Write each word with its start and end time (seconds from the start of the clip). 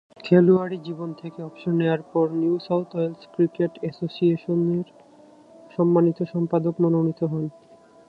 খেলোয়াড়ী 0.19 0.77
জীবন 0.83 1.09
থেকে 1.13 1.39
অবসর 1.43 1.73
নেয়ার 1.73 2.01
পর 2.13 2.25
নিউ 2.33 2.55
সাউথ 2.67 2.89
ওয়েলস 2.95 3.21
ক্রিকেট 3.33 3.71
অ্যাসোসিয়েশনের 3.79 4.87
সম্মানিত 5.71 6.19
সম্পাদক 6.33 6.75
মনোনীত 6.81 7.21
হন। 7.23 7.45